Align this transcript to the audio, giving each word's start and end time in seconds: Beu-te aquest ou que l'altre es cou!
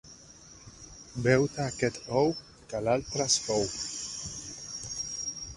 Beu-te 1.27 1.61
aquest 1.67 2.01
ou 2.21 2.33
que 2.71 2.83
l'altre 2.87 3.29
es 3.29 3.37
cou! 3.45 3.71